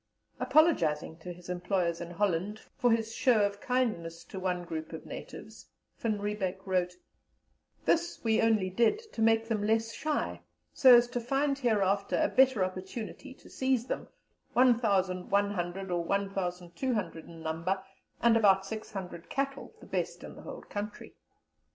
[0.39, 5.05] Apologising to his employers in Holland for his show of kindness to one group of
[5.05, 5.67] natives,
[5.99, 6.95] Van Riebeck wrote:
[7.85, 10.41] "This we only did to make them less shy,
[10.73, 14.07] so as to find hereafter a better opportunity to seize them
[14.53, 17.83] 1,100 or 1,200 in number,
[18.23, 21.13] and about 600 cattle, the best in the whole country.